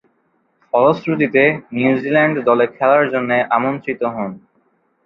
[0.73, 1.43] ফলশ্রুতিতে,
[1.73, 4.31] নিউজিল্যান্ড দলে খেলার জন্যে আমন্ত্রিত হন।